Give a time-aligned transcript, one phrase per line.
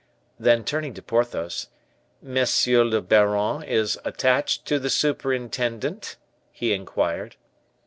[0.39, 1.67] Then turning to Porthos,
[2.23, 6.15] "Monsieur le baron is attached to the superintendent?"
[6.51, 7.35] he inquired.